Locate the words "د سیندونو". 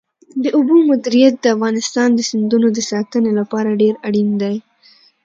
2.13-2.67